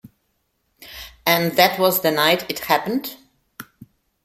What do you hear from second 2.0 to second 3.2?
the night it happened?